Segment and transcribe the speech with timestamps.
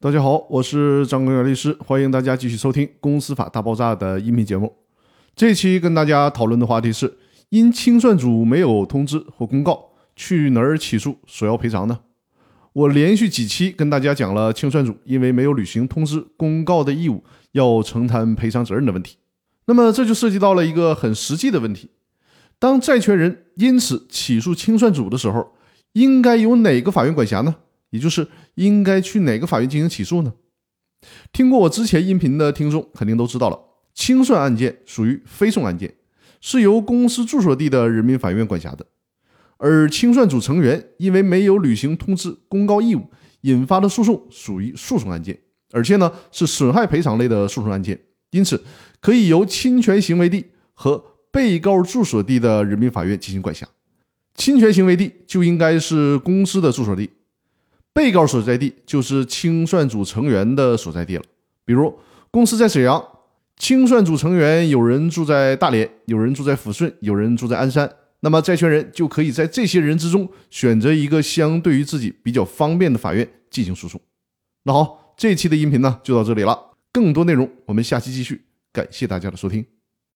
[0.00, 4.72] 大家好，我是张根源律师，欢迎大家继续收听《公司法大爆炸》的音频节目。
[5.34, 11.98] 这期跟大家讨论的话题是：因清算组没有通知或公告，去哪儿起诉索要赔偿呢？
[12.74, 19.16] 我连续几期跟大家讲了清算组因为没有履行通知公告的义务，要承担赔偿责任的问题。
[19.66, 21.90] 那么这就涉及到了一个很实际的问题：
[22.60, 25.54] 当债权人因此起诉清算组的时候，
[25.94, 27.56] 应该由哪个法院管辖呢？
[27.90, 30.32] 也就是应该去哪个法院进行起诉呢？
[31.32, 33.58] 听过我之前音频的听众肯定都知道了，
[33.94, 35.94] 清算案件属于非讼案件，
[36.40, 38.84] 是由公司住所地的人民法院管辖的。
[39.58, 43.08] 而清算组成员因为没有履行通知公告义务
[43.40, 45.38] 引发的诉讼属于诉讼案件，
[45.72, 48.64] 而且呢是损害赔偿类的诉讼案件，因此
[49.00, 53.66] 可以由侵权行为地和被告住所地的人民法院进行管辖。
[54.34, 57.10] 侵权行为地就应该是公司的住所地。
[57.92, 61.22] 被告所在地就是清算组成员的所在地了。
[61.64, 61.98] 比如，
[62.30, 63.04] 公司在沈阳，
[63.56, 67.90] 清算组成员有人住在大连，有人住在抚顺，有人住在鞍山，
[68.20, 74.00] 那么债权人就可以在这些人之中选择一个相对于自己比较方便的法院进行诉讼。
[74.62, 76.58] 那好，这期的音频呢就到这里了，
[76.92, 78.42] 更多内容我们下期继续。
[78.72, 79.77] 感谢大家的收听。